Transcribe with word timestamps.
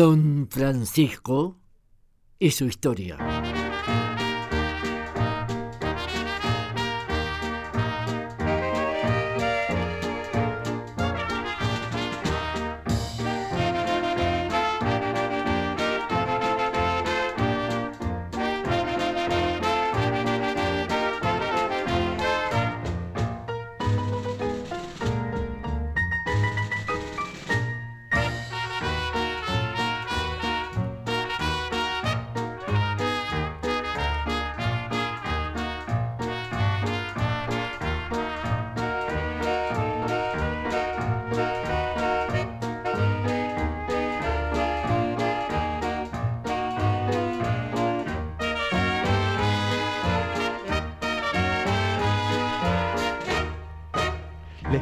Don 0.00 0.48
Francisco 0.48 1.58
y 2.38 2.52
su 2.52 2.64
historia. 2.64 3.18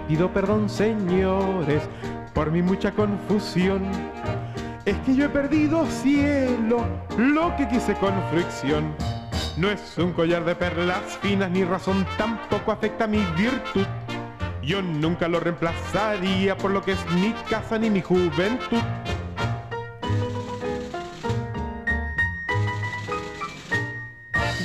Pido 0.09 0.33
perdón, 0.33 0.71
señores, 0.71 1.83
por 2.33 2.51
mi 2.51 2.63
mucha 2.63 2.93
confusión. 2.93 3.83
Es 4.87 4.97
que 5.01 5.15
yo 5.15 5.27
he 5.27 5.29
perdido 5.29 5.85
cielo, 5.87 6.87
lo 7.19 7.55
que 7.57 7.69
quise 7.69 7.95
con 7.97 8.15
fricción. 8.31 8.95
No 9.59 9.71
es 9.71 9.99
un 9.99 10.15
collar 10.15 10.47
de 10.47 10.55
perlas 10.55 11.19
finas, 11.21 11.51
ni 11.51 11.63
razón 11.63 12.07
tampoco 12.17 12.73
afecta 12.73 13.07
mi 13.07 13.23
virtud. 13.37 13.85
Yo 14.63 14.81
nunca 14.81 15.29
lo 15.29 15.41
reemplazaría 15.41 16.57
por 16.57 16.71
lo 16.71 16.83
que 16.83 16.93
es 16.93 17.11
mi 17.11 17.35
casa 17.51 17.79
ni 17.79 17.91
mi 17.91 18.01
juventud. 18.01 18.83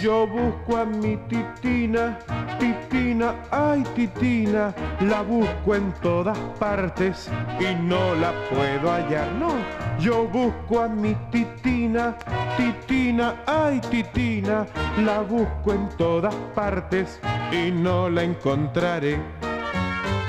Yo 0.03 0.27
busco 0.27 0.75
a 0.75 0.83
mi 0.83 1.15
titina, 1.29 2.19
titina, 2.59 3.35
ay 3.51 3.83
titina, 3.95 4.75
la 4.99 5.21
busco 5.21 5.75
en 5.75 5.93
todas 6.01 6.37
partes 6.59 7.29
y 7.57 7.73
no 7.81 8.13
la 8.15 8.33
puedo 8.49 8.91
hallar, 8.91 9.31
no. 9.39 9.53
Yo 9.99 10.27
busco 10.27 10.81
a 10.81 10.89
mi 10.89 11.15
titina, 11.31 12.17
titina, 12.57 13.43
ay 13.47 13.79
titina, 13.89 14.67
la 15.05 15.21
busco 15.21 15.71
en 15.71 15.87
todas 15.95 16.35
partes 16.53 17.21
y 17.53 17.71
no 17.71 18.09
la 18.09 18.23
encontraré. 18.23 19.17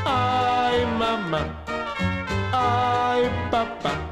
Ay 0.06 0.86
mamá, 1.00 1.64
ay 2.52 3.28
papá. 3.50 4.03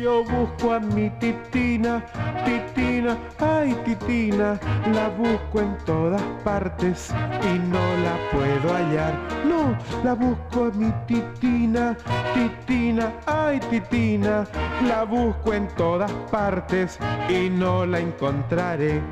Yo 0.00 0.24
busco 0.24 0.72
a 0.72 0.80
mi 0.80 1.10
titina, 1.20 2.02
titina, 2.46 3.18
ay 3.38 3.74
titina, 3.84 4.58
la 4.94 5.10
busco 5.10 5.60
en 5.60 5.76
todas 5.84 6.22
partes 6.42 7.10
y 7.44 7.58
no 7.68 7.84
la 8.02 8.16
puedo 8.32 8.74
hallar. 8.74 9.12
No, 9.44 9.76
la 10.02 10.14
busco 10.14 10.64
a 10.64 10.70
mi 10.70 10.90
titina, 11.06 11.94
titina, 12.32 13.12
ay 13.26 13.60
titina, 13.68 14.46
la 14.88 15.04
busco 15.04 15.52
en 15.52 15.68
todas 15.76 16.10
partes 16.30 16.98
y 17.28 17.50
no 17.50 17.84
la 17.84 18.00
encontraré. 18.00 19.02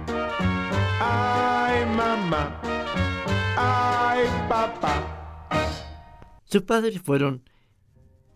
Ay 1.03 1.85
mamá, 1.85 2.59
ay 3.59 4.25
papá. 4.49 5.05
Sus 6.45 6.63
padres 6.63 6.99
fueron 7.03 7.43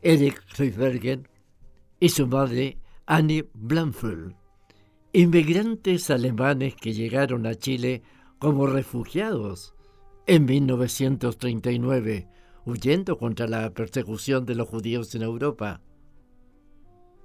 Eric 0.03 0.43
Riesberger 0.59 1.32
y 2.03 2.09
su 2.09 2.27
madre 2.27 2.79
Annie 3.07 3.49
Blanfeld, 3.55 4.35
inmigrantes 5.13 6.11
alemanes 6.11 6.75
que 6.75 6.95
llegaron 6.95 7.47
a 7.47 7.55
Chile 7.55 8.03
como 8.41 8.67
refugiados 8.67 9.77
en 10.27 10.45
1939, 10.45 12.29
huyendo 12.67 13.19
contra 13.19 13.47
la 13.47 13.71
persecución 13.71 14.45
de 14.47 14.57
los 14.57 14.69
judíos 14.69 15.15
en 15.15 15.23
Europa. 15.23 15.81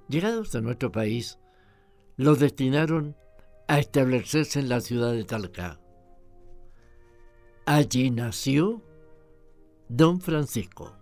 Llegados 0.06 0.54
a 0.54 0.60
nuestro 0.60 0.92
país, 0.92 1.40
los 2.16 2.38
destinaron 2.38 3.16
a 3.66 3.80
establecerse 3.80 4.60
en 4.60 4.68
la 4.68 4.80
ciudad 4.80 5.10
de 5.10 5.24
Talca. 5.24 5.80
Allí 7.66 8.12
nació 8.12 8.80
Don 9.88 10.20
Francisco. 10.20 10.94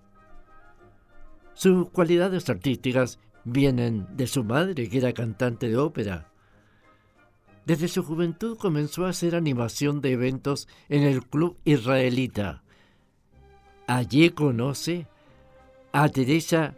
Sus 1.52 1.90
cualidades 1.90 2.48
artísticas 2.48 3.18
vienen 3.46 4.06
de 4.16 4.26
su 4.26 4.44
madre, 4.44 4.88
que 4.88 4.98
era 4.98 5.14
cantante 5.14 5.68
de 5.68 5.76
ópera. 5.76 6.28
Desde 7.64 7.88
su 7.88 8.02
juventud 8.02 8.58
comenzó 8.58 9.06
a 9.06 9.10
hacer 9.10 9.34
animación 9.34 10.00
de 10.00 10.12
eventos 10.12 10.68
en 10.88 11.04
el 11.04 11.24
Club 11.24 11.56
Israelita. 11.64 12.62
Allí 13.86 14.30
conoce 14.30 15.06
a 15.92 16.08
Teresa 16.08 16.74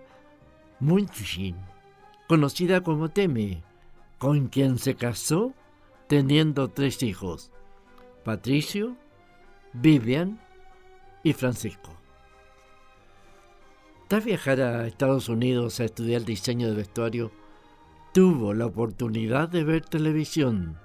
Munchin, 0.78 1.56
conocida 2.28 2.82
como 2.82 3.08
Temi, 3.08 3.62
con 4.18 4.48
quien 4.48 4.78
se 4.78 4.94
casó 4.94 5.54
teniendo 6.06 6.68
tres 6.68 7.02
hijos, 7.02 7.50
Patricio, 8.24 8.96
Vivian 9.72 10.38
y 11.22 11.32
Francisco. 11.32 11.97
Tras 14.08 14.24
viajar 14.24 14.62
a 14.62 14.86
Estados 14.86 15.28
Unidos 15.28 15.80
a 15.80 15.84
estudiar 15.84 16.24
diseño 16.24 16.68
de 16.68 16.76
vestuario, 16.76 17.30
tuvo 18.14 18.54
la 18.54 18.64
oportunidad 18.64 19.50
de 19.50 19.64
ver 19.64 19.84
televisión, 19.84 20.78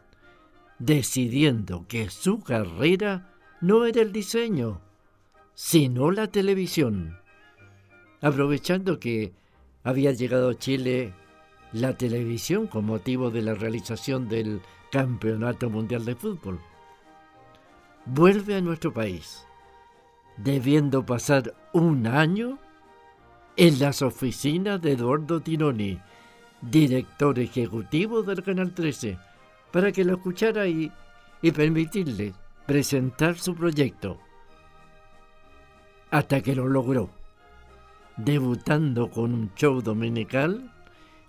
decidiendo 0.77 1.85
que 1.87 2.09
su 2.09 2.41
carrera 2.41 3.33
no 3.61 3.85
era 3.85 4.01
el 4.01 4.11
diseño, 4.11 4.81
sino 5.53 6.11
la 6.11 6.27
televisión. 6.27 7.17
Aprovechando 8.19 8.99
que 8.99 9.31
había 9.85 10.11
llegado 10.11 10.49
a 10.49 10.59
Chile 10.59 11.13
la 11.71 11.97
televisión 11.97 12.67
con 12.67 12.85
motivo 12.85 13.31
de 13.31 13.41
la 13.41 13.53
realización 13.53 14.27
del 14.27 14.59
Campeonato 14.91 15.69
Mundial 15.69 16.03
de 16.03 16.15
Fútbol. 16.15 16.59
Vuelve 18.05 18.55
a 18.55 18.61
nuestro 18.61 18.91
país, 18.91 19.47
debiendo 20.35 21.05
pasar 21.05 21.55
un 21.71 22.05
año 22.05 22.59
en 23.55 23.79
las 23.79 24.01
oficinas 24.01 24.81
de 24.81 24.93
Eduardo 24.93 25.39
Tironi, 25.39 25.99
director 26.61 27.37
ejecutivo 27.39 28.23
del 28.23 28.41
Canal 28.41 28.73
13, 28.73 29.19
para 29.71 29.91
que 29.91 30.03
lo 30.03 30.15
escuchara 30.15 30.67
y, 30.67 30.91
y 31.41 31.51
permitirle 31.51 32.33
presentar 32.65 33.37
su 33.37 33.53
proyecto. 33.55 34.17
Hasta 36.09 36.41
que 36.41 36.55
lo 36.55 36.67
logró, 36.67 37.11
debutando 38.17 39.09
con 39.09 39.33
un 39.33 39.53
show 39.55 39.81
dominical 39.81 40.71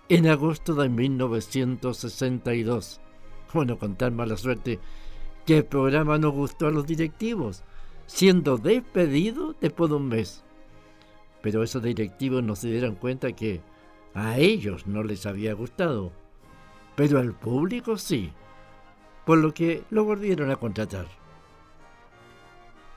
en 0.09 0.29
agosto 0.29 0.75
de 0.75 0.89
1962. 0.89 3.01
Bueno, 3.53 3.79
con 3.79 3.97
tan 3.97 4.15
mala 4.15 4.37
suerte 4.37 4.79
que 5.47 5.59
el 5.59 5.65
programa 5.65 6.19
no 6.19 6.31
gustó 6.31 6.67
a 6.67 6.71
los 6.71 6.87
directivos, 6.87 7.65
siendo 8.07 8.59
despedido 8.59 9.55
después 9.61 9.91
de 9.91 9.97
un 9.97 10.09
mes. 10.09 10.44
Pero 11.45 11.63
esos 11.63 11.81
directivos 11.83 12.43
no 12.43 12.57
se 12.57 12.69
dieron 12.69 12.95
cuenta 12.95 13.33
que 13.33 13.61
a 14.15 14.39
ellos 14.39 14.87
no 14.87 15.03
les 15.03 15.27
había 15.27 15.53
gustado, 15.53 16.11
pero 16.97 17.19
al 17.19 17.35
público 17.35 17.99
sí, 17.99 18.33
por 19.27 19.37
lo 19.37 19.53
que 19.53 19.85
lo 19.91 20.05
volvieron 20.05 20.51
a 20.51 20.57
contratar. 20.57 21.05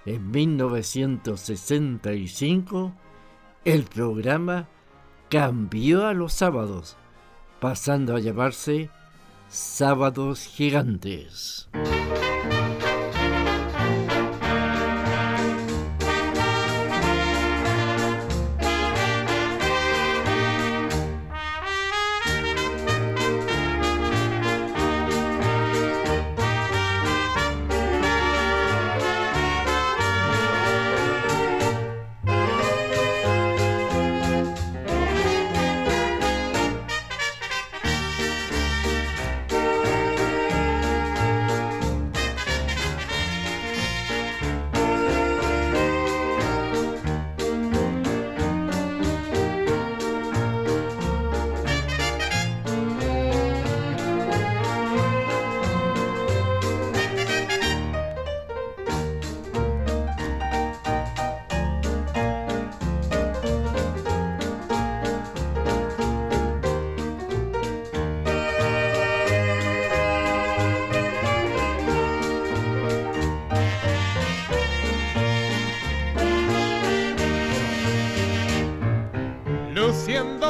En 0.05 0.31
1965, 0.31 2.93
el 3.65 3.83
programa 3.83 4.69
cambió 5.29 6.07
a 6.07 6.13
los 6.13 6.31
sábados, 6.31 6.95
pasando 7.59 8.15
a 8.15 8.21
llamarse 8.21 8.89
Sábados 9.49 10.45
Gigantes. 10.45 11.67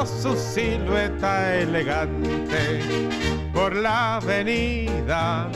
Su 0.06 0.36
silueta 0.36 1.56
elegante 1.56 2.82
por 3.54 3.76
la 3.76 4.18
avenida 4.18 5.50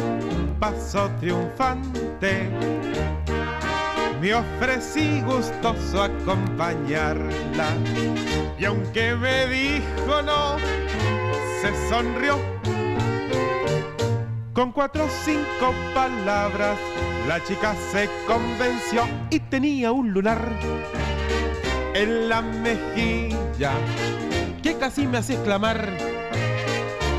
pasó 0.60 1.10
triunfante. 1.20 2.50
Me 4.20 4.34
ofrecí 4.34 5.22
gustoso 5.22 6.04
acompañarla 6.04 7.70
y 8.58 8.66
aunque 8.66 9.16
me 9.16 9.48
dijo 9.48 10.22
no, 10.24 10.58
se 11.62 11.90
sonrió. 11.90 12.40
Con 14.54 14.72
cuatro 14.72 15.06
o 15.06 15.10
cinco 15.24 15.74
palabras 15.94 16.78
la 17.28 17.44
chica 17.44 17.76
se 17.92 18.10
convenció 18.26 19.08
y 19.30 19.40
tenía 19.40 19.92
un 19.92 20.12
lunar 20.12 20.42
en 21.94 22.30
la 22.30 22.42
mejilla 22.42 23.74
que 24.62 24.78
casi 24.78 25.08
me 25.08 25.18
hace 25.18 25.34
exclamar, 25.34 25.98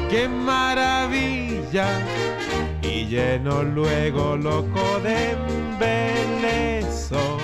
¡qué 0.09 0.29
maravilla! 0.29 1.89
Y 2.83 3.07
lleno 3.07 3.63
luego 3.63 4.37
loco 4.37 5.01
de 5.03 5.33
embeleso, 5.33 7.39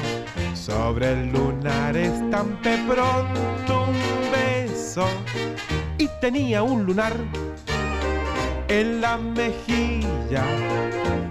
sobre 0.55 1.13
el 1.13 1.33
lunar 1.33 1.97
estampé 1.97 2.79
pronto 2.87 3.87
un 3.89 4.31
beso 4.31 5.07
y 5.97 6.07
tenía 6.21 6.63
un 6.63 6.85
lunar 6.85 7.15
en 8.69 9.01
la 9.01 9.17
mejilla 9.17 10.45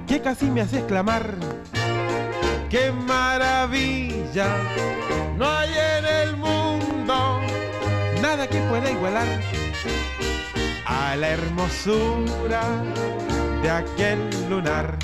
que 0.07 0.19
casi 0.21 0.45
me 0.45 0.61
hace 0.61 0.79
exclamar, 0.79 1.35
¡qué 2.69 2.91
maravilla! 2.91 4.47
No 5.37 5.47
hay 5.47 5.69
en 5.69 6.05
el 6.05 6.37
mundo 6.37 6.56
que 8.45 8.59
pueda 8.69 8.91
igualar 8.91 9.25
a 10.85 11.15
la 11.15 11.29
hermosura 11.29 12.61
de 13.63 13.69
aquel 13.71 14.19
lunar. 14.47 14.95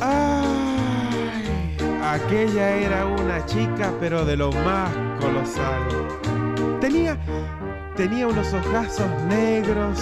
Ay, 0.00 1.76
aquella 2.02 2.70
era 2.70 3.06
una 3.06 3.46
chica, 3.46 3.92
pero 4.00 4.24
de 4.24 4.36
lo 4.36 4.50
más 4.50 4.90
colosal. 5.20 5.86
Tenía, 6.80 7.16
tenía 7.96 8.26
unos 8.26 8.52
ojazos 8.52 9.08
negros, 9.28 10.00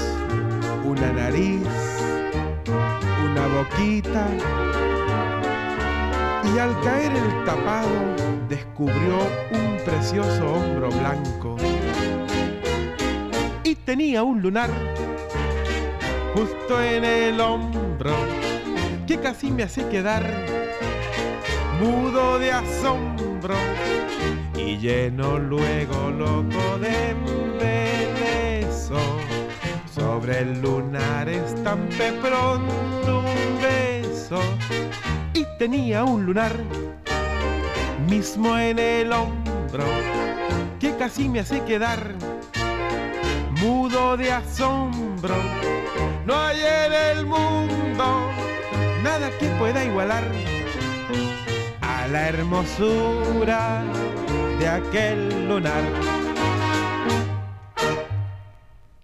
una 0.82 1.12
nariz, 1.12 1.68
una 3.22 3.46
boquita 3.48 4.26
y 6.54 6.58
al 6.58 6.80
caer 6.80 7.12
el 7.12 7.44
tapado 7.44 7.88
descubrió 8.48 9.18
un 9.52 9.76
precioso 9.84 10.54
hombro 10.54 10.88
blanco. 10.88 11.56
Y 13.62 13.74
tenía 13.76 14.22
un 14.22 14.42
lunar 14.42 14.70
justo 16.34 16.82
en 16.82 17.04
el 17.04 17.40
hombro 17.40 18.14
que 19.06 19.18
casi 19.18 19.50
me 19.50 19.64
hace 19.64 19.86
quedar 19.88 20.24
mudo 21.80 22.38
de 22.38 22.52
asombro. 22.52 23.56
Y 24.56 24.78
lleno 24.78 25.38
luego 25.38 26.10
loco 26.10 26.78
de 26.78 27.10
embeleso 27.10 28.98
sobre 29.92 30.40
el 30.40 30.60
lunar 30.60 31.28
estampé 31.28 32.12
pronto 32.20 33.20
un 33.20 33.62
beso 33.62 34.40
tenía 35.60 36.04
un 36.04 36.24
lunar 36.24 36.56
mismo 38.08 38.56
en 38.56 38.78
el 38.78 39.12
hombro 39.12 39.84
que 40.78 40.96
casi 40.96 41.28
me 41.28 41.40
hace 41.40 41.62
quedar 41.64 42.14
mudo 43.60 44.16
de 44.16 44.32
asombro. 44.32 45.34
No 46.24 46.34
hay 46.34 46.60
en 46.60 46.92
el 46.94 47.26
mundo 47.26 48.30
nada 49.02 49.30
que 49.38 49.50
pueda 49.58 49.84
igualar 49.84 50.24
a 51.82 52.08
la 52.08 52.28
hermosura 52.30 53.84
de 54.58 54.66
aquel 54.66 55.46
lunar. 55.46 55.84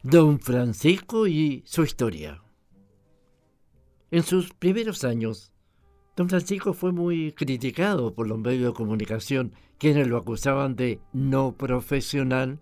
Don 0.02 0.40
Francisco 0.40 1.26
y 1.26 1.64
su 1.66 1.82
historia. 1.82 2.40
En 4.10 4.22
sus 4.22 4.54
primeros 4.54 5.04
años, 5.04 5.52
Don 6.16 6.30
Francisco 6.30 6.72
fue 6.72 6.92
muy 6.92 7.32
criticado 7.32 8.14
por 8.14 8.26
los 8.26 8.38
medios 8.38 8.72
de 8.72 8.72
comunicación, 8.72 9.52
quienes 9.78 10.08
lo 10.08 10.16
acusaban 10.16 10.74
de 10.74 10.98
no 11.12 11.52
profesional 11.52 12.58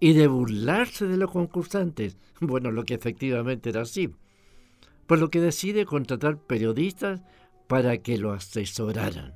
y 0.00 0.12
de 0.12 0.26
burlarse 0.26 1.06
de 1.06 1.16
los 1.16 1.30
concursantes. 1.30 2.18
Bueno, 2.38 2.70
lo 2.70 2.84
que 2.84 2.92
efectivamente 2.92 3.70
era 3.70 3.82
así. 3.82 4.12
Por 5.06 5.18
lo 5.18 5.30
que 5.30 5.40
decide 5.40 5.86
contratar 5.86 6.36
periodistas 6.36 7.22
para 7.66 7.96
que 7.96 8.18
lo 8.18 8.32
asesoraran. 8.32 9.34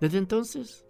Desde 0.00 0.18
entonces, 0.18 0.86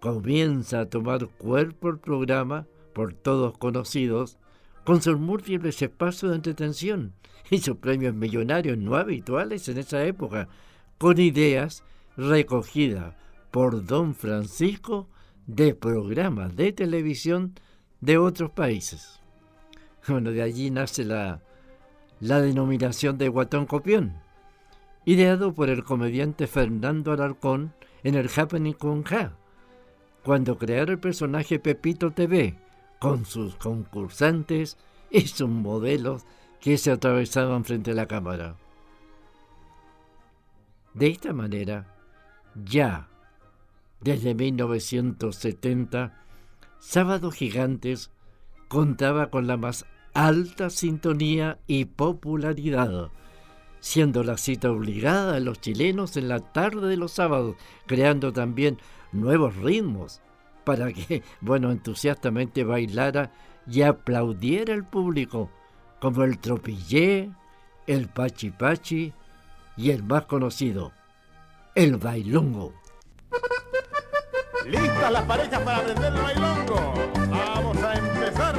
comienza 0.00 0.80
a 0.80 0.86
tomar 0.86 1.28
cuerpo 1.28 1.90
el 1.90 1.98
programa, 1.98 2.66
por 2.94 3.12
todos 3.12 3.58
conocidos, 3.58 4.38
con 4.84 5.02
sus 5.02 5.18
múltiples 5.18 5.80
espacios 5.82 6.30
de 6.30 6.36
entretención 6.36 7.12
y 7.50 7.58
sus 7.58 7.76
premios 7.76 8.14
millonarios 8.14 8.78
no 8.78 8.96
habituales 8.96 9.68
en 9.68 9.78
esa 9.78 10.04
época, 10.04 10.48
con 10.98 11.18
ideas 11.18 11.84
recogidas 12.16 13.14
por 13.50 13.84
don 13.84 14.14
Francisco 14.14 15.08
de 15.46 15.74
programas 15.74 16.54
de 16.54 16.72
televisión 16.72 17.54
de 18.00 18.18
otros 18.18 18.50
países. 18.50 19.20
Bueno, 20.06 20.30
de 20.30 20.42
allí 20.42 20.70
nace 20.70 21.04
la, 21.04 21.42
la 22.20 22.40
denominación 22.40 23.18
de 23.18 23.28
Guatón 23.28 23.66
Copión, 23.66 24.14
ideado 25.04 25.52
por 25.52 25.68
el 25.68 25.84
comediante 25.84 26.46
Fernando 26.46 27.12
Alarcón 27.12 27.74
en 28.02 28.14
el 28.14 28.30
Happening 28.34 28.74
con 28.74 29.02
Ja, 29.02 29.36
cuando 30.22 30.58
crearon 30.58 30.94
el 30.94 31.00
personaje 31.00 31.58
Pepito 31.58 32.12
TV, 32.12 32.56
con 33.00 33.24
sus 33.24 33.56
concursantes 33.56 34.76
y 35.10 35.22
sus 35.22 35.48
modelos 35.48 36.24
que 36.60 36.76
se 36.78 36.92
atravesaban 36.92 37.64
frente 37.64 37.92
a 37.92 37.94
la 37.94 38.06
cámara. 38.06 38.56
De 40.94 41.08
esta 41.08 41.32
manera, 41.32 41.96
ya 42.54 43.08
desde 44.00 44.34
1970, 44.34 46.24
Sábado 46.78 47.30
Gigantes 47.30 48.10
contaba 48.68 49.30
con 49.30 49.46
la 49.46 49.56
más 49.56 49.86
alta 50.12 50.68
sintonía 50.68 51.58
y 51.66 51.86
popularidad, 51.86 53.10
siendo 53.80 54.24
la 54.24 54.36
cita 54.36 54.70
obligada 54.70 55.36
a 55.36 55.40
los 55.40 55.60
chilenos 55.60 56.16
en 56.16 56.28
la 56.28 56.40
tarde 56.40 56.88
de 56.88 56.96
los 56.96 57.12
sábados, 57.12 57.56
creando 57.86 58.32
también 58.32 58.78
nuevos 59.12 59.56
ritmos 59.56 60.20
para 60.64 60.92
que, 60.92 61.22
bueno, 61.40 61.70
entusiastamente 61.70 62.64
bailara 62.64 63.30
y 63.66 63.82
aplaudiera 63.82 64.74
el 64.74 64.84
público, 64.84 65.50
como 66.00 66.24
el 66.24 66.38
tropillé, 66.38 67.30
el 67.86 68.08
pachi 68.08 68.50
pachi 68.50 69.12
y 69.76 69.90
el 69.90 70.02
más 70.02 70.26
conocido, 70.26 70.92
el 71.74 71.96
bailongo. 71.96 72.74
¿Listas 74.66 75.12
las 75.12 75.22
parejas 75.24 75.60
para 75.60 75.78
aprender 75.78 76.12
el 76.14 76.22
bailongo? 76.22 76.94
Vamos 77.30 77.76
a 77.82 77.94
empezar. 77.94 78.56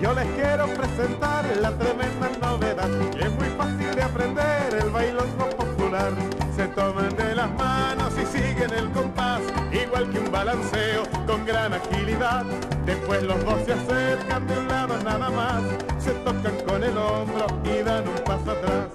Yo 0.00 0.14
les 0.14 0.26
quiero 0.30 0.66
presentar 0.74 1.44
la 1.60 1.76
tremenda 1.76 2.30
novedad, 2.40 3.10
que 3.10 3.20
es 3.20 3.32
muy 3.32 3.48
fácil 3.50 3.94
de 3.94 4.02
aprender 4.02 4.74
el 4.80 4.90
bailongo 4.90 5.48
popular. 5.50 6.39
Se 6.60 6.68
toman 6.68 7.16
de 7.16 7.34
las 7.34 7.50
manos 7.52 8.12
y 8.22 8.26
siguen 8.26 8.70
el 8.74 8.90
compás, 8.90 9.40
igual 9.72 10.10
que 10.10 10.18
un 10.18 10.30
balanceo 10.30 11.04
con 11.26 11.46
gran 11.46 11.72
agilidad. 11.72 12.44
Después 12.84 13.22
los 13.22 13.42
dos 13.46 13.64
se 13.64 13.72
acercan 13.72 14.46
de 14.46 14.58
un 14.58 14.68
lado 14.68 14.94
nada 15.02 15.30
más, 15.30 15.62
se 15.98 16.10
tocan 16.10 16.54
con 16.68 16.84
el 16.84 16.98
hombro 16.98 17.46
y 17.64 17.82
dan 17.82 18.06
un 18.06 18.24
paso 18.24 18.50
atrás. 18.50 18.88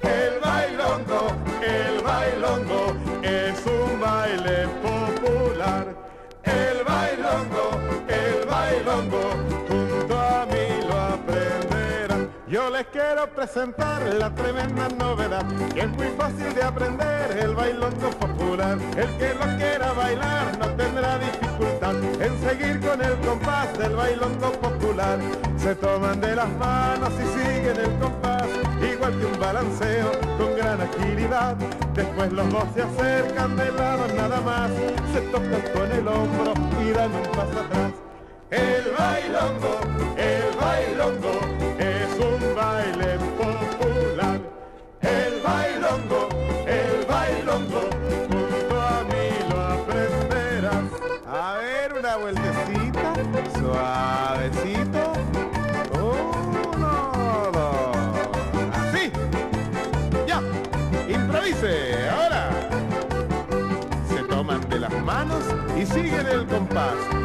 El 0.00 0.40
bailongo, 0.40 1.28
el 1.62 2.02
bailongo 2.02 2.96
es 3.22 3.64
un 3.64 4.00
baile 4.00 4.66
popular. 4.82 5.94
El 6.42 6.82
bailongo, 6.82 7.78
el 8.08 8.44
bailongo, 8.44 9.53
les 12.74 12.86
quiero 12.86 13.28
presentar 13.28 14.02
la 14.14 14.34
tremenda 14.34 14.88
novedad, 14.98 15.46
que 15.72 15.82
es 15.82 15.88
muy 15.90 16.08
fácil 16.18 16.52
de 16.56 16.62
aprender 16.64 17.38
el 17.38 17.54
bailongo 17.54 18.10
popular. 18.18 18.76
El 18.96 19.10
que 19.16 19.32
lo 19.32 19.56
quiera 19.58 19.92
bailar 19.92 20.58
no 20.58 20.66
tendrá 20.70 21.18
dificultad 21.20 21.94
en 22.20 22.32
seguir 22.40 22.80
con 22.80 23.00
el 23.00 23.14
compás 23.20 23.78
del 23.78 23.94
bailongo 23.94 24.50
popular. 24.60 25.20
Se 25.56 25.76
toman 25.76 26.20
de 26.20 26.34
las 26.34 26.48
manos 26.58 27.12
y 27.22 27.38
siguen 27.38 27.76
el 27.78 27.96
compás, 28.00 28.48
igual 28.92 29.20
que 29.20 29.26
un 29.26 29.38
balanceo 29.38 30.10
con 30.36 30.56
gran 30.56 30.80
agilidad. 30.80 31.54
Después 31.94 32.32
los 32.32 32.50
dos 32.50 32.64
se 32.74 32.82
acercan 32.82 33.56
de 33.56 33.70
lado 33.70 34.04
nada 34.16 34.40
más, 34.40 34.70
se 35.12 35.20
tocan 35.30 35.62
con 35.72 35.92
el 35.92 36.08
hombro 36.08 36.54
y 36.82 36.90
dan 36.90 37.12
un 37.14 37.22
paso 37.36 37.60
atrás. 37.66 37.92
El 38.50 38.84
bailongo, 38.98 39.78
el 40.16 40.56
bailongo 40.58 41.63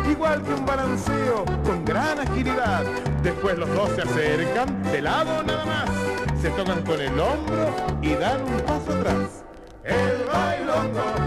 igual 0.09 0.43
que 0.43 0.53
un 0.53 0.65
balanceo 0.65 1.45
con 1.63 1.83
gran 1.85 2.19
agilidad. 2.19 2.83
Después 3.23 3.57
los 3.57 3.69
dos 3.73 3.89
se 3.95 4.01
acercan, 4.03 4.83
de 4.83 5.01
lado 5.01 5.43
nada 5.43 5.65
más. 5.65 5.89
Se 6.41 6.49
tocan 6.51 6.83
con 6.83 7.01
el 7.01 7.19
hombro 7.19 7.73
y 8.01 8.13
dan 8.15 8.41
un 8.41 8.61
paso 8.61 8.93
atrás. 8.93 9.43
El 9.83 10.25
bailongo, 10.31 11.18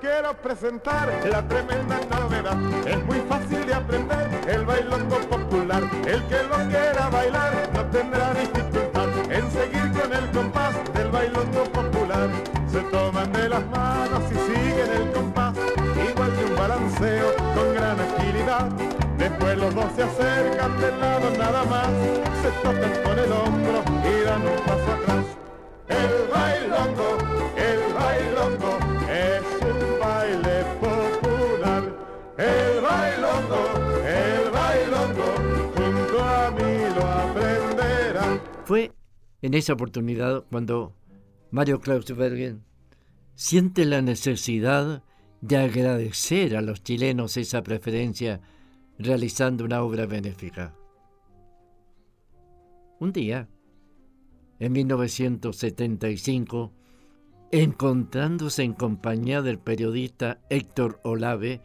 quiero 0.00 0.34
presentar 0.34 1.08
la 1.30 1.46
tremenda 1.46 1.98
novedad. 2.10 2.56
Es 2.86 3.04
muy 3.04 3.20
fácil 3.28 3.66
de 3.66 3.74
aprender 3.74 4.28
el 4.48 4.64
bailongo 4.64 5.16
popular. 5.28 5.82
El 6.06 6.22
que 6.24 6.42
lo 6.42 6.56
quiera 6.68 7.08
bailar 7.10 7.70
no 7.74 7.84
tendrá 7.86 8.34
dificultad 8.34 9.08
en 9.30 9.50
seguir 9.50 9.92
con 9.92 10.12
el 10.12 10.30
compás 10.30 10.74
del 10.94 11.08
bailongo 11.10 11.64
popular. 11.72 12.28
Se 12.70 12.80
toman 12.82 13.32
de 13.32 13.48
las 13.48 13.66
manos 13.66 14.22
y 14.30 14.34
siguen 14.34 14.92
el 14.92 15.12
compás, 15.12 15.54
igual 16.10 16.32
que 16.36 16.44
un 16.44 16.56
balanceo 16.56 17.34
con 17.54 17.74
gran 17.74 17.98
agilidad. 18.00 18.68
Después 19.18 19.58
los 19.58 19.74
dos 19.74 19.86
se 19.96 20.02
acercan 20.02 20.80
del 20.80 21.00
lado 21.00 21.30
nada 21.38 21.64
más, 21.64 21.88
se 22.42 22.50
tocan 22.62 22.92
con 23.02 23.18
el 23.18 23.32
hombro 23.32 23.82
y 24.04 24.24
dan 24.24 24.42
un 24.42 24.56
paso 24.66 24.92
atrás. 24.92 25.24
El 25.88 26.28
bailongo, 26.28 27.18
el 27.56 27.94
bailongo 27.94 28.55
en 39.46 39.54
esa 39.54 39.74
oportunidad 39.74 40.44
cuando 40.50 40.92
Mario 41.52 41.80
Klausbergen 41.80 42.64
siente 43.36 43.84
la 43.84 44.02
necesidad 44.02 45.04
de 45.40 45.56
agradecer 45.56 46.56
a 46.56 46.62
los 46.62 46.82
chilenos 46.82 47.36
esa 47.36 47.62
preferencia 47.62 48.40
realizando 48.98 49.64
una 49.64 49.82
obra 49.82 50.06
benéfica. 50.06 50.74
Un 52.98 53.12
día, 53.12 53.48
en 54.58 54.72
1975, 54.72 56.72
encontrándose 57.52 58.64
en 58.64 58.72
compañía 58.72 59.42
del 59.42 59.60
periodista 59.60 60.40
Héctor 60.50 60.98
Olave, 61.04 61.60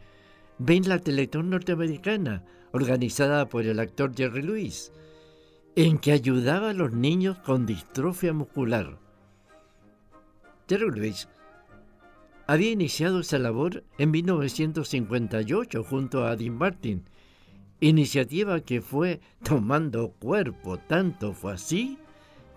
ven 0.58 0.88
la 0.88 1.00
Teletón 1.00 1.50
norteamericana 1.50 2.44
organizada 2.72 3.48
por 3.48 3.66
el 3.66 3.80
actor 3.80 4.14
Jerry 4.14 4.42
Lewis, 4.42 4.92
en 5.74 5.98
que 5.98 6.12
ayudaba 6.12 6.70
a 6.70 6.74
los 6.74 6.92
niños 6.92 7.38
con 7.38 7.64
distrofia 7.64 8.32
muscular. 8.34 8.98
Jerry 10.68 10.90
Lewis 10.90 11.28
había 12.46 12.70
iniciado 12.70 13.20
esa 13.20 13.38
labor 13.38 13.82
en 13.96 14.10
1958 14.10 15.84
junto 15.84 16.26
a 16.26 16.36
Dean 16.36 16.56
Martin, 16.56 17.04
iniciativa 17.80 18.60
que 18.60 18.82
fue 18.82 19.20
tomando 19.42 20.10
cuerpo, 20.12 20.78
tanto 20.78 21.32
fue 21.32 21.54
así 21.54 21.98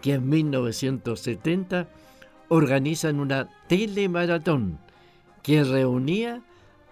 que 0.01 0.15
en 0.15 0.27
1970 0.27 1.87
organizan 2.49 3.19
una 3.19 3.49
telemaratón 3.67 4.79
que 5.41 5.63
reunía 5.63 6.43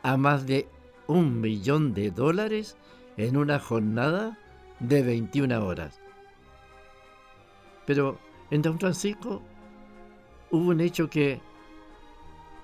a 0.04 0.16
más 0.16 0.48
de 0.48 0.68
un 1.08 1.42
millón 1.42 1.94
de 1.94 2.12
dólares 2.12 2.78
en 3.18 3.36
una 3.36 3.60
jornada 3.60 4.40
de 4.80 5.04
21 5.04 5.66
horas. 5.66 6.03
Pero 7.86 8.20
en 8.52 8.62
Don 8.62 8.80
Francisco 8.80 9.42
hubo 10.52 10.70
un 10.70 10.82
hecho 10.82 11.10
que 11.10 11.42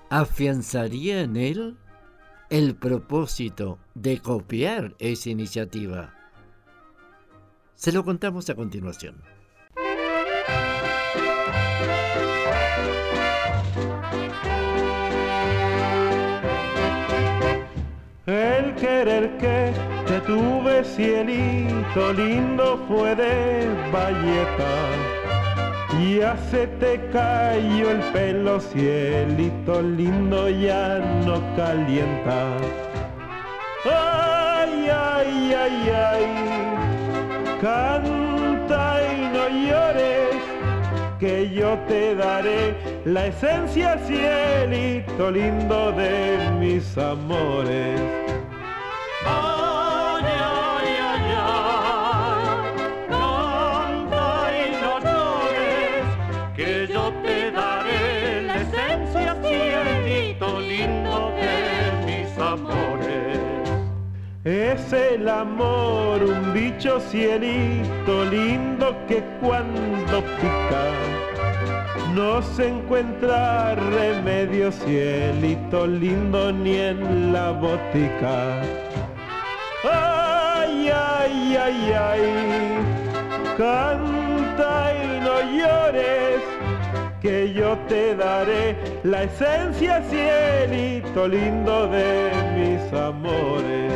afianzaría 0.08 1.22
en 1.22 1.36
él 1.36 1.76
el 2.50 2.74
propósito 2.74 3.78
de 3.94 4.18
copiar 4.18 4.94
esa 4.98 5.30
iniciativa. 5.30 6.14
Se 7.74 7.92
lo 7.92 8.04
contamos 8.04 8.50
a 8.50 8.54
continuación. 8.54 9.22
El 18.26 18.74
querer 18.76 19.36
que 19.38 19.72
te 20.06 20.20
tuve 20.20 20.84
cielito 20.84 22.12
lindo 22.12 22.84
fue 22.86 23.16
de 23.16 23.66
valleta. 23.92 25.09
Ya 26.00 26.34
se 26.50 26.66
te 26.66 26.98
cayó 27.12 27.90
el 27.90 28.00
pelo 28.12 28.58
cielito 28.58 29.82
lindo 29.82 30.48
ya 30.48 30.98
no 31.26 31.40
calienta. 31.54 32.56
Ay, 33.84 34.88
ay, 34.88 35.54
ay, 35.64 35.90
ay. 36.12 36.24
Canta 37.60 39.00
y 39.12 39.28
no 39.34 39.48
llores, 39.48 40.36
que 41.18 41.50
yo 41.50 41.78
te 41.86 42.14
daré 42.14 42.76
la 43.04 43.26
esencia, 43.26 43.98
cielito 44.06 45.30
lindo 45.30 45.92
de 45.92 46.38
mis 46.58 46.96
amores. 46.96 48.00
Es 64.44 64.90
el 64.94 65.28
amor 65.28 66.22
un 66.22 66.54
bicho 66.54 66.98
cielito 66.98 68.24
lindo 68.24 68.96
que 69.06 69.22
cuando 69.38 70.22
pica 70.22 70.84
no 72.14 72.40
se 72.40 72.68
encuentra 72.68 73.74
remedio 73.74 74.72
cielito 74.72 75.86
lindo 75.86 76.52
ni 76.52 76.74
en 76.74 77.34
la 77.34 77.50
botica. 77.50 78.62
Ay, 79.84 80.88
ay, 80.88 81.56
ay, 81.56 81.92
ay, 81.92 82.22
canta 83.58 84.94
y 84.94 85.20
no 85.20 85.40
llores, 85.52 86.40
que 87.20 87.52
yo 87.52 87.76
te 87.90 88.14
daré 88.14 88.76
la 89.02 89.24
esencia 89.24 90.00
cielito 90.08 91.26
lindo 91.26 91.88
de 91.88 92.30
mis 92.54 92.92
amores. 92.92 93.90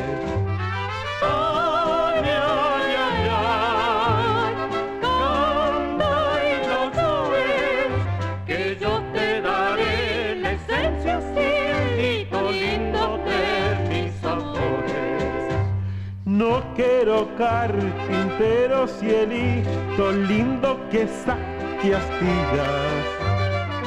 quiero 16.77 17.29
carpintero 17.37 18.89
cielito 18.89 20.11
lindo 20.13 20.81
que 20.91 21.07
saque 21.07 21.95
astillas. 21.95 22.94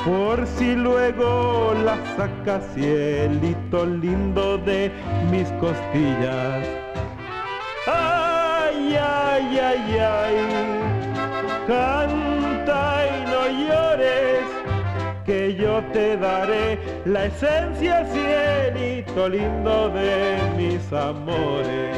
Por 0.08 0.48
si 0.48 0.74
luego 0.74 1.74
la 1.84 1.98
saca 2.16 2.62
cielito 2.74 3.86
lindo 3.86 4.58
de 4.58 4.90
mis 5.30 5.50
costillas. 5.60 6.66
Ay, 7.86 8.96
ay, 8.96 9.60
ay, 9.60 9.98
ay, 10.00 10.36
canta 11.68 13.06
y 13.06 13.32
no 13.32 13.44
llores, 13.68 14.46
que 15.26 15.54
yo 15.56 15.84
te 15.92 16.16
daré 16.16 16.80
la 17.04 17.26
esencia 17.26 18.06
cielito 18.06 19.28
lindo 19.28 19.90
de 19.90 20.38
mis 20.56 20.94
amores. 20.94 21.98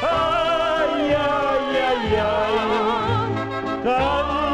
Ay, 0.00 1.14
ay, 1.14 1.76
ay, 1.90 2.16
ay, 2.16 3.84
canta 3.84 4.45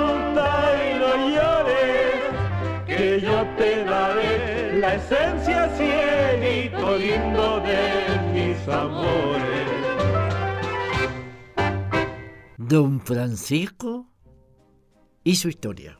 yo 3.33 3.47
te 3.57 3.85
daré 3.85 4.79
la 4.79 4.95
esencia 4.95 5.69
cielito 5.77 6.99
de 6.99 7.83
mis 8.35 8.69
amores. 8.69 9.69
Don 12.59 13.01
Francisco 13.01 14.07
y 15.25 15.37
su 15.37 15.49
historia. 15.49 15.99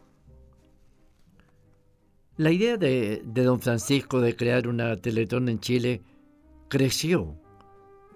La 2.37 2.51
idea 2.51 2.77
de, 2.77 3.23
de, 3.25 3.43
don 3.45 3.61
Francisco 3.61 4.21
de 4.21 4.37
crear 4.37 4.69
una 4.69 4.97
Teletón 4.97 5.49
en 5.49 5.61
Chile 5.61 6.03
creció 6.69 7.35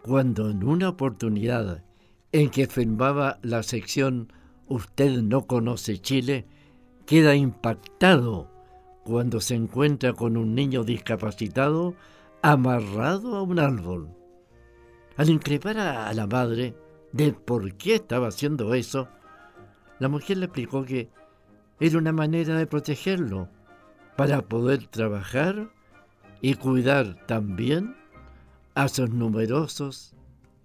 cuando 0.03 0.51
en 0.51 0.63
una 0.63 0.91
oportunidad 0.91 1.83
en 2.33 2.51
que 2.51 2.67
filmaba 2.67 3.39
la 3.43 3.63
sección 3.63 4.33
Usted 4.69 5.23
no 5.23 5.47
conoce 5.47 5.99
Chile, 5.99 6.45
queda 7.07 7.37
impactado 7.37 8.56
cuando 9.07 9.41
se 9.41 9.55
encuentra 9.55 10.13
con 10.15 10.37
un 10.37 10.57
niño 10.57 10.83
discapacitado 10.83 11.95
amarrado 12.43 13.37
a 13.37 13.43
un 13.43 13.61
árbol. 13.61 14.09
Al 15.17 15.31
increpar 15.31 15.79
a 15.79 16.13
la 16.13 16.27
madre 16.27 16.75
de 17.13 17.33
por 17.33 17.73
qué 17.75 17.95
estaba 17.95 18.27
haciendo 18.27 18.75
eso, 18.75 19.09
la 20.01 20.09
mujer 20.09 20.39
le 20.39 20.47
explicó 20.47 20.85
que 20.85 21.09
era 21.79 21.99
una 21.99 22.11
manera 22.11 22.59
de 22.59 22.67
protegerlo 22.67 23.49
para 24.17 24.43
poder 24.43 24.89
trabajar 24.89 25.71
y 26.41 26.55
cuidar 26.55 27.25
también 27.27 27.95
a 28.75 28.89
sus 28.89 29.11
numerosos 29.11 30.17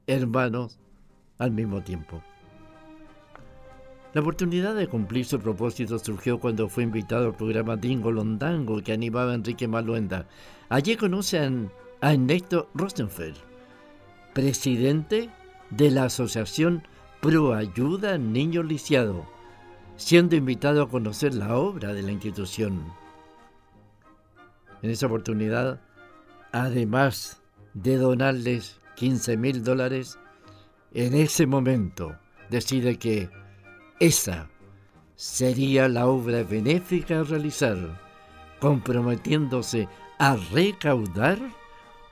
hermanos 0.08 0.80
al 1.38 1.52
mismo 1.52 1.84
tiempo. 1.84 2.24
La 4.14 4.20
oportunidad 4.20 4.76
de 4.76 4.88
cumplir 4.88 5.26
su 5.26 5.40
propósito 5.40 5.98
surgió 5.98 6.38
cuando 6.38 6.68
fue 6.68 6.84
invitado 6.84 7.28
al 7.28 7.36
programa 7.36 7.78
Dingo 7.78 8.12
Londango 8.12 8.82
que 8.82 8.92
animaba 8.92 9.32
a 9.32 9.36
Enrique 9.36 9.70
Maluenda. 9.70 10.28
Allí 10.68 10.98
conocen 10.98 11.72
a 12.02 12.14
Ernesto 12.14 12.70
Rosenfeld, 12.74 13.38
presidente 14.34 15.30
de 15.70 15.92
la 15.92 16.06
Asociación 16.06 16.84
Pro 17.22 17.54
Ayuda 17.54 18.18
Niño 18.18 18.64
Lisiado, 18.64 19.26
siendo 19.96 20.36
invitado 20.36 20.84
a 20.84 20.90
conocer 20.90 21.34
la 21.34 21.56
obra 21.56 21.94
de 21.94 22.02
la 22.02 22.12
institución. 22.12 22.84
En 24.82 24.90
esa 24.90 25.06
oportunidad, 25.06 25.80
además 26.52 27.42
de 27.74 27.96
donarles 27.96 28.82
15 28.98 29.38
mil 29.38 29.64
dólares, 29.64 30.20
en 30.94 31.14
ese 31.14 31.46
momento 31.46 32.18
decide 32.50 32.98
que 32.98 33.30
esa 34.02 34.50
sería 35.16 35.88
la 35.88 36.08
obra 36.08 36.42
benéfica 36.42 37.20
a 37.20 37.24
realizar, 37.24 37.78
comprometiéndose 38.60 39.88
a 40.18 40.36
recaudar 40.52 41.38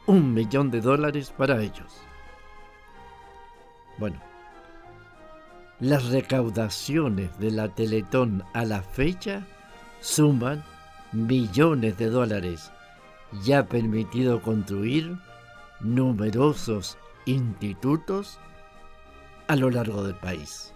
un 0.05 0.35
millón 0.35 0.69
de 0.69 0.81
dólares 0.81 1.33
para 1.35 1.59
ellos. 1.59 1.91
Bueno, 3.97 4.21
las 5.79 6.05
recaudaciones 6.09 7.35
de 7.39 7.49
la 7.49 7.69
Teletón 7.69 8.43
a 8.53 8.65
la 8.65 8.83
fecha 8.83 9.47
suman 9.99 10.63
millones 11.11 11.97
de 11.97 12.11
dólares, 12.11 12.71
ya 13.41 13.65
permitido 13.65 14.43
construir 14.43 15.17
numerosos 15.79 16.99
institutos 17.25 18.37
a 19.47 19.55
lo 19.55 19.71
largo 19.71 20.03
del 20.03 20.15
país. 20.15 20.71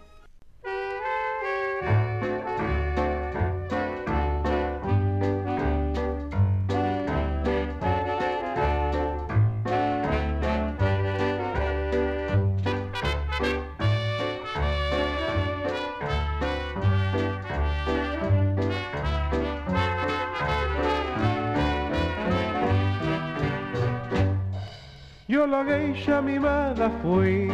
Geisha 26.03 26.21
mimada 26.21 26.89
fui 27.01 27.47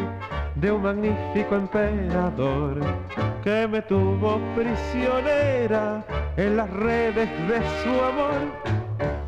de 0.56 0.72
un 0.72 0.82
magnífico 0.82 1.56
emperador 1.56 2.80
que 3.44 3.68
me 3.68 3.82
tuvo 3.82 4.40
prisionera 4.56 6.04
en 6.36 6.58
las 6.58 6.70
redes 6.72 7.30
de 7.48 7.60
su 7.84 7.90
amor. 8.04 8.42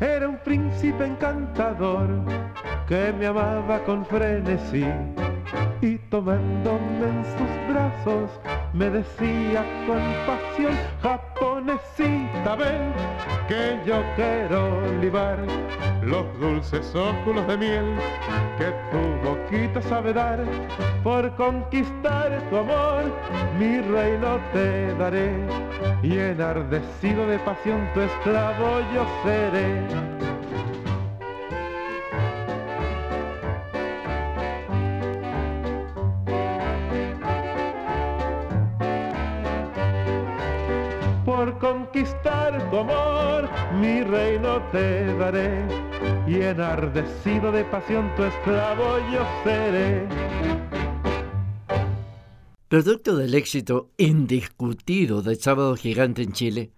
Era 0.00 0.28
un 0.28 0.38
príncipe 0.38 1.06
encantador 1.06 2.08
que 2.88 3.12
me 3.16 3.26
amaba 3.26 3.78
con 3.84 4.04
frenesí 4.06 4.86
y 5.80 5.98
tomándome 6.10 7.06
en 7.06 7.24
sus 7.24 7.72
brazos 7.72 8.30
me 8.72 8.88
decía 8.88 9.64
con 9.86 10.00
pasión, 10.26 10.74
japonesita, 11.02 12.56
ven 12.56 12.92
que 13.48 13.78
yo 13.86 14.02
quiero 14.16 14.80
libar 15.00 15.38
los 16.02 16.24
dulces 16.40 16.94
óculos 16.94 17.46
de 17.46 17.56
miel 17.58 17.96
que 18.56 18.72
tu 18.90 19.28
boquita 19.28 19.82
sabe 19.82 20.12
dar 20.12 20.44
por 21.02 21.34
conquistar 21.36 22.42
tu 22.48 22.56
amor, 22.56 23.04
mi 23.58 23.80
reino 23.80 24.40
te 24.52 24.94
daré 24.94 25.32
y 26.02 26.18
enardecido 26.18 27.26
de 27.26 27.38
pasión 27.40 27.88
tu 27.94 28.00
esclavo 28.00 28.80
yo 28.94 29.06
seré. 29.24 30.21
Mi 43.80 44.02
reino 44.02 44.62
te 44.70 45.04
daré, 45.16 45.66
y 46.26 46.40
enardecido 46.42 47.52
de 47.52 47.64
pasión 47.64 48.14
tu 48.16 48.24
esclavo 48.24 48.98
yo 49.12 49.24
seré. 49.44 50.06
Producto 52.68 53.16
del 53.16 53.34
éxito 53.34 53.90
indiscutido 53.98 55.20
del 55.20 55.38
Sábado 55.38 55.76
Gigante 55.76 56.22
en 56.22 56.32
Chile, 56.32 56.72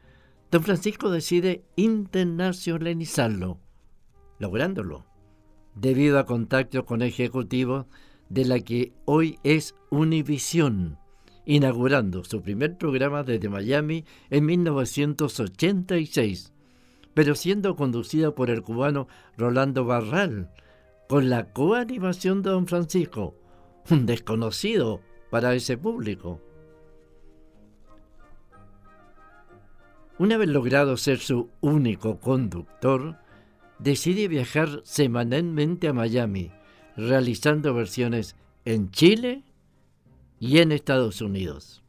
don 0.51 0.63
Francisco 0.63 1.11
decide 1.11 1.65
internacionalizarlo, 1.77 3.59
lográndolo, 4.39 5.05
debido 5.75 6.19
a 6.19 6.27
contacto 6.27 6.85
con 6.85 7.03
ejecutivos 7.03 7.87
de 8.29 8.45
la 8.45 8.61
que 8.61 8.93
hoy 9.05 9.39
es 9.45 9.75
Univisión, 9.91 10.99
inaugurando 11.45 12.25
su 12.25 12.43
primer 12.43 12.79
programa 12.79 13.23
desde 13.23 13.49
Miami 13.49 14.05
en 14.31 14.47
1986, 14.47 16.53
pero 17.13 17.35
siendo 17.35 17.77
conducida 17.77 18.35
por 18.35 18.51
el 18.51 18.63
cubano 18.63 19.09
Rolando 19.37 19.85
Barral, 19.85 20.51
con 21.09 21.31
la 21.31 21.53
coanimación 21.53 22.43
de 22.43 22.51
don 22.51 22.67
Francisco, 22.67 23.37
un 23.91 24.07
desconocido 24.07 25.01
para 25.31 25.55
ese 25.55 25.77
público. 25.77 26.41
Una 30.19 30.37
vez 30.37 30.49
logrado 30.49 30.97
ser 30.97 31.19
su 31.19 31.51
único 31.61 32.21
conductor, 32.21 33.19
decide 33.79 34.29
viajar 34.29 34.81
semanalmente 34.85 35.89
a 35.89 35.93
Miami, 35.93 36.53
realizando 36.97 37.75
versiones 37.75 38.37
en 38.65 38.91
Chile 38.91 39.43
y 40.45 40.59
en 40.59 40.73
Estados 40.73 41.23
Unidos. 41.23 41.83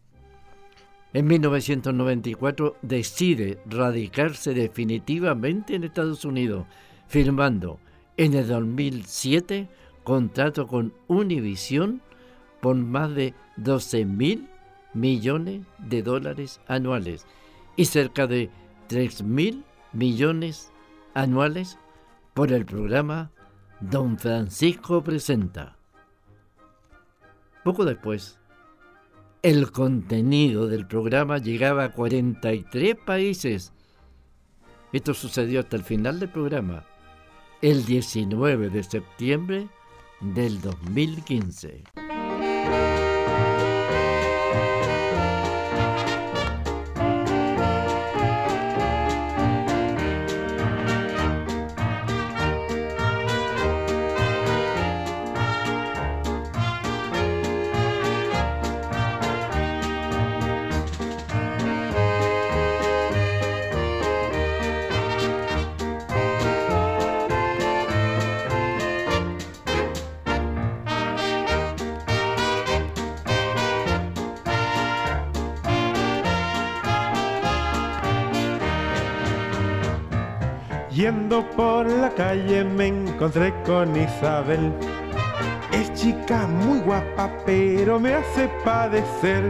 En 1.11 1.27
1994 1.27 2.77
decide 2.81 3.59
radicarse 3.65 4.53
definitivamente 4.53 5.75
en 5.75 5.83
Estados 5.83 6.23
Unidos, 6.23 6.65
firmando 7.05 7.81
en 8.15 8.33
el 8.33 8.47
2007 8.47 9.67
contrato 10.05 10.67
con 10.67 10.93
Univision 11.07 12.01
por 12.61 12.77
más 12.77 13.13
de 13.13 13.33
12 13.57 14.05
mil 14.05 14.47
millones 14.93 15.65
de 15.77 16.01
dólares 16.01 16.61
anuales 16.65 17.25
y 17.75 17.83
cerca 17.83 18.25
de 18.25 18.49
3 18.87 19.23
mil 19.23 19.65
millones 19.91 20.71
anuales 21.13 21.77
por 22.33 22.53
el 22.53 22.65
programa 22.65 23.31
Don 23.81 24.17
Francisco 24.17 25.03
Presenta. 25.03 25.75
Poco 27.65 27.83
después, 27.83 28.39
el 29.45 29.71
contenido 29.71 30.65
del 30.65 30.87
programa 30.87 31.37
llegaba 31.37 31.83
a 31.83 31.91
43 31.91 32.95
países. 32.95 33.73
Esto 34.91 35.13
sucedió 35.13 35.59
hasta 35.59 35.75
el 35.75 35.83
final 35.83 36.19
del 36.19 36.29
programa, 36.29 36.83
el 37.61 37.85
19 37.85 38.71
de 38.71 38.81
septiembre 38.81 39.67
del 40.19 40.59
2015. 40.61 41.83
Yendo 80.95 81.45
por 81.57 81.85
la 81.87 82.09
calle 82.09 82.63
me 82.63 82.87
encontré 82.87 83.53
con 83.65 83.93
Isabel. 83.97 84.71
Es 85.73 85.93
chica 85.93 86.47
muy 86.47 86.79
guapa, 86.79 87.29
pero 87.45 87.99
me 87.99 88.13
hace 88.13 88.47
padecer. 88.63 89.43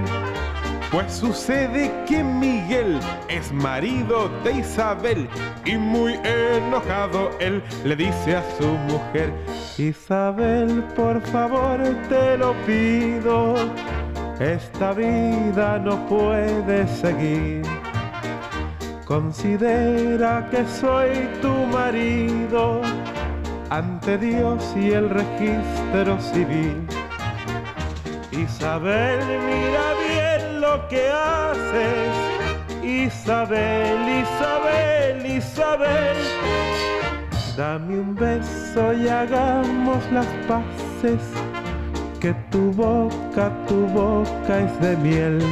Pues 0.89 1.13
sucede 1.13 1.93
que 2.07 2.23
Miguel 2.23 2.99
es 3.29 3.51
marido 3.51 4.27
de 4.43 4.53
Isabel 4.53 5.29
y 5.65 5.77
muy 5.77 6.19
enojado 6.23 7.29
él 7.39 7.61
le 7.83 7.95
dice 7.95 8.37
a 8.37 8.43
su 8.57 8.67
mujer, 8.91 9.31
Isabel, 9.77 10.83
por 10.95 11.21
favor 11.27 11.79
te 12.09 12.39
lo 12.39 12.53
pido, 12.65 13.55
esta 14.39 14.93
vida 14.93 15.77
no 15.77 16.07
puede 16.07 16.87
seguir. 16.87 17.74
Considera 19.05 20.47
que 20.49 20.65
soy 20.65 21.29
tu 21.39 21.53
marido 21.67 22.81
ante 23.69 24.17
Dios 24.17 24.73
y 24.75 24.93
el 24.93 25.11
registro 25.11 26.19
civil. 26.19 26.87
Isabel, 28.31 29.19
mira 29.45 29.93
bien 30.07 30.59
lo 30.59 30.87
que 30.87 31.07
haces. 31.07 32.09
Isabel, 32.83 34.23
Isabel, 34.23 35.37
Isabel. 35.37 36.17
Dame 37.55 37.99
un 37.99 38.15
beso 38.15 38.91
y 38.91 39.07
hagamos 39.07 40.03
las 40.11 40.27
paces. 40.47 41.21
Que 42.19 42.33
tu 42.49 42.71
boca, 42.71 43.51
tu 43.67 43.85
boca 43.87 44.59
es 44.61 44.81
de 44.81 44.97
miel. 44.97 45.43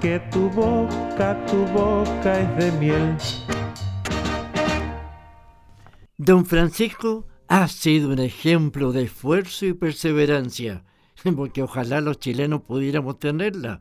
Que 0.00 0.20
tu 0.30 0.50
boca, 0.50 1.44
tu 1.46 1.64
boca 1.72 2.40
es 2.40 2.56
de 2.56 2.72
miel. 2.78 3.16
Don 6.18 6.44
Francisco 6.44 7.26
ha 7.48 7.68
sido 7.68 8.10
un 8.10 8.18
ejemplo 8.18 8.92
de 8.92 9.04
esfuerzo 9.04 9.66
y 9.66 9.72
perseverancia, 9.72 10.84
porque 11.36 11.62
ojalá 11.62 12.00
los 12.00 12.18
chilenos 12.18 12.62
pudiéramos 12.62 13.18
tenerla, 13.18 13.80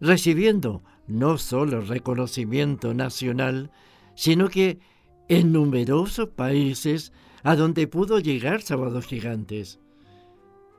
recibiendo 0.00 0.82
no 1.06 1.38
solo 1.38 1.80
reconocimiento 1.80 2.94
nacional, 2.94 3.70
sino 4.14 4.48
que 4.48 4.80
en 5.28 5.52
numerosos 5.52 6.28
países 6.30 7.12
a 7.42 7.56
donde 7.56 7.86
pudo 7.86 8.18
llegar 8.18 8.62
Sábados 8.62 9.06
Gigantes. 9.06 9.78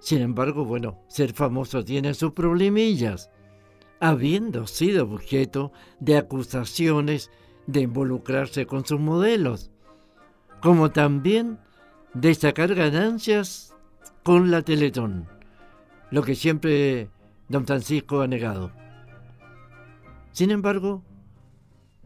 Sin 0.05 0.21
embargo, 0.21 0.65
bueno, 0.65 0.99
ser 1.07 1.33
famoso 1.33 1.83
tiene 1.83 2.13
sus 2.13 2.33
problemillas, 2.33 3.31
habiendo 3.99 4.67
sido 4.67 5.05
objeto 5.05 5.71
de 5.99 6.15
acusaciones 6.15 7.31
de 7.65 7.81
involucrarse 7.81 8.67
con 8.67 8.85
sus 8.85 8.99
modelos, 8.99 9.71
como 10.61 10.91
también 10.91 11.57
de 12.13 12.35
sacar 12.35 12.75
ganancias 12.75 13.73
con 14.21 14.51
la 14.51 14.61
Teletón, 14.61 15.27
lo 16.11 16.21
que 16.21 16.35
siempre 16.35 17.09
don 17.49 17.65
Francisco 17.65 18.21
ha 18.21 18.27
negado. 18.27 18.71
Sin 20.33 20.51
embargo, 20.51 21.01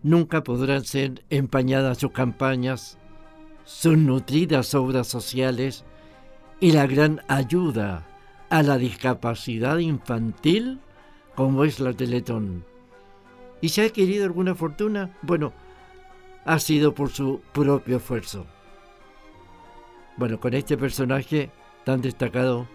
nunca 0.04 0.42
podrán 0.42 0.86
ser 0.86 1.26
empañadas 1.30 1.98
sus 1.98 2.12
campañas, 2.12 2.98
sus 3.66 3.98
nutridas 3.98 4.74
obras 4.74 5.08
sociales 5.08 5.84
y 6.60 6.72
la 6.72 6.88
gran 6.88 7.22
ayuda 7.28 8.06
a 8.50 8.64
la 8.64 8.78
discapacidad 8.78 9.78
infantil 9.78 10.80
como 11.36 11.64
es 11.64 11.80
la 11.80 11.94
Teletón. 11.94 12.66
¿Y 13.62 13.70
si 13.70 13.82
ha 13.82 13.86
adquirido 13.86 14.26
alguna 14.26 14.56
fortuna? 14.56 15.16
Bueno, 15.22 15.54
ha 16.46 16.60
sido 16.60 16.94
por 16.94 17.10
su 17.10 17.42
propio 17.54 17.98
esfuerzo. 17.98 18.46
Bueno, 20.18 20.40
con 20.40 20.54
este 20.54 20.78
personaje 20.78 21.50
tan 21.86 22.02
destacado, 22.02 22.68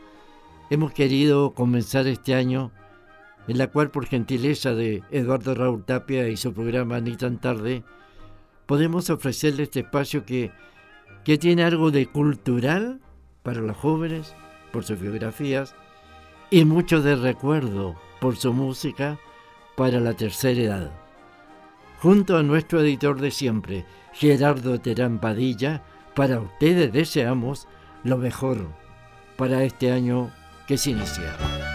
hemos 0.70 0.92
querido 0.92 1.52
comenzar 1.52 2.06
este 2.06 2.34
año 2.34 2.70
en 3.48 3.58
la 3.58 3.66
cual 3.66 3.90
por 3.90 4.06
gentileza 4.06 4.74
de 4.74 5.02
Eduardo 5.10 5.54
Raúl 5.54 5.84
Tapia 5.84 6.28
y 6.28 6.36
su 6.38 6.54
programa 6.54 7.00
Ni 7.00 7.16
tan 7.16 7.38
tarde, 7.38 7.82
podemos 8.64 9.10
ofrecerle 9.10 9.64
este 9.64 9.80
espacio 9.80 10.24
que, 10.24 10.50
que 11.24 11.36
tiene 11.36 11.64
algo 11.64 11.90
de 11.90 12.06
cultural 12.06 13.00
para 13.44 13.60
los 13.60 13.76
jóvenes, 13.76 14.34
por 14.72 14.82
sus 14.82 14.98
biografías, 14.98 15.76
y 16.50 16.64
mucho 16.64 17.00
de 17.00 17.14
recuerdo 17.14 17.94
por 18.20 18.36
su 18.36 18.52
música 18.52 19.18
para 19.76 20.00
la 20.00 20.14
tercera 20.14 20.60
edad. 20.60 20.90
Junto 22.00 22.36
a 22.36 22.42
nuestro 22.42 22.80
editor 22.80 23.20
de 23.20 23.30
siempre, 23.30 23.84
Gerardo 24.12 24.80
Terán 24.80 25.20
Padilla, 25.20 25.82
para 26.14 26.40
ustedes 26.40 26.92
deseamos 26.92 27.68
lo 28.02 28.18
mejor 28.18 28.68
para 29.36 29.62
este 29.62 29.92
año 29.92 30.30
que 30.66 30.78
se 30.78 30.90
inicia. 30.90 31.73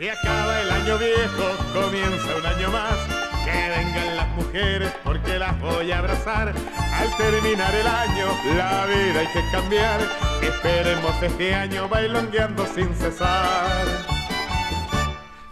Se 0.00 0.10
acaba 0.10 0.62
el 0.62 0.70
año 0.70 0.96
viejo, 0.96 1.44
comienza 1.74 2.34
un 2.34 2.46
año 2.46 2.70
más. 2.70 2.96
Que 3.44 3.68
vengan 3.68 4.16
las 4.16 4.28
mujeres 4.28 4.90
porque 5.04 5.38
las 5.38 5.60
voy 5.60 5.92
a 5.92 5.98
abrazar. 5.98 6.54
Al 6.94 7.16
terminar 7.18 7.74
el 7.74 7.86
año, 7.86 8.28
la 8.56 8.86
vida 8.86 9.20
hay 9.20 9.26
que 9.26 9.44
cambiar. 9.52 10.00
Esperemos 10.40 11.22
este 11.22 11.54
año 11.54 11.86
bailongueando 11.86 12.66
sin 12.74 12.94
cesar. 12.94 13.84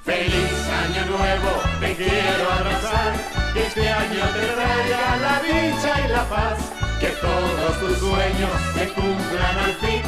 Feliz 0.03 0.69
año 0.87 1.05
nuevo, 1.05 1.51
te 1.81 1.95
quiero 1.95 2.51
abrazar. 2.51 3.13
Que 3.53 3.67
este 3.67 3.87
año 3.87 4.25
te 4.33 4.47
traiga 4.47 5.17
la 5.21 5.43
dicha 5.43 6.07
y 6.07 6.09
la 6.09 6.25
paz. 6.25 6.59
Que 6.99 7.09
todos 7.09 7.81
tus 7.81 7.99
sueños 7.99 8.51
se 8.73 8.89
cumplan 8.95 9.59
al 9.59 9.75
fin. 9.75 10.01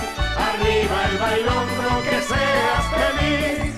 Arriba 0.48 1.08
el 1.10 1.18
bailongo, 1.18 2.02
que 2.04 2.22
seas 2.22 2.84
feliz. 2.96 3.70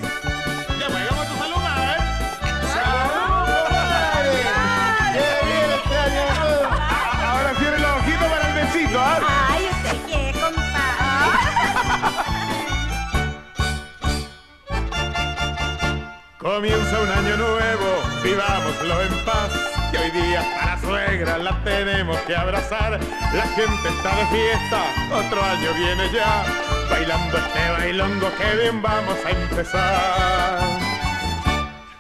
Comienza 16.55 17.01
un 17.01 17.09
año 17.09 17.37
nuevo, 17.39 17.89
vivámoslo 18.23 19.01
en 19.01 19.25
paz. 19.25 19.51
Que 19.91 19.97
hoy 19.97 20.11
día 20.11 20.45
a 20.61 20.67
la 20.67 20.81
suegra 20.83 21.39
la 21.39 21.65
tenemos 21.65 22.21
que 22.27 22.37
abrazar. 22.37 23.01
La 23.33 23.47
gente 23.57 23.89
está 23.89 24.15
de 24.17 24.27
fiesta, 24.27 24.85
otro 25.15 25.43
año 25.43 25.73
viene 25.73 26.13
ya. 26.13 26.45
Bailando 26.91 27.39
este 27.39 27.71
bailongo, 27.71 28.29
que 28.37 28.57
bien 28.61 28.83
vamos 28.83 29.17
a 29.25 29.31
empezar. 29.31 30.61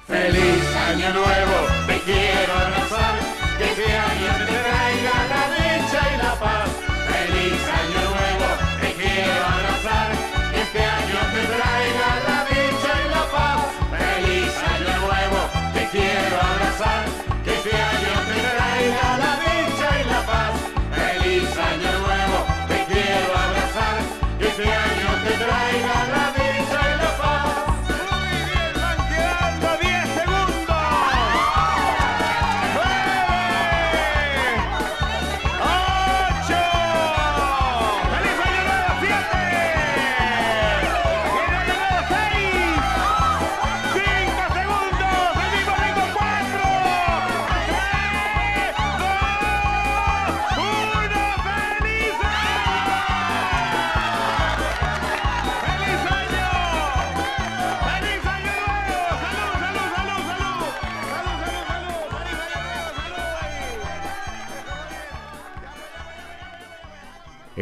Feliz 0.06 0.76
año 0.90 1.14
nuevo, 1.14 1.56
te 1.86 1.98
quiero 2.00 2.52
abrazar. 2.52 3.14
Que 3.56 3.64
este 3.64 3.96
año 3.96 4.28
te 4.36 4.44
traiga 4.44 5.14
la 5.32 5.42
dicha 5.56 6.00
y 6.12 6.16
la 6.18 6.34
paz. 6.34 6.68
Feliz 7.08 7.62
año 7.80 8.00
nuevo, 8.12 8.48
te 8.82 8.92
quiero 9.00 9.44
abrazar. 9.56 10.10
Que 10.52 10.60
este 10.60 10.84
año 10.84 11.18
te 11.32 11.42
traiga 11.46 12.08
la 12.26 12.31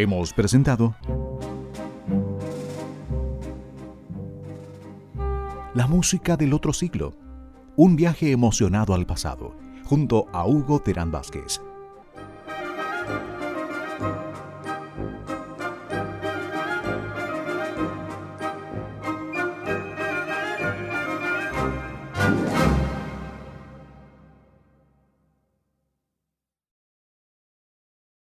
Hemos 0.01 0.33
presentado 0.33 0.95
La 5.75 5.87
música 5.87 6.39
del 6.39 6.55
otro 6.55 6.73
siglo. 6.73 7.13
Un 7.77 7.97
viaje 7.97 8.33
emocionado 8.33 8.95
al 8.95 9.05
pasado, 9.05 9.55
junto 9.85 10.27
a 10.33 10.47
Hugo 10.47 10.81
Terán 10.81 11.11
Vázquez. 11.11 11.61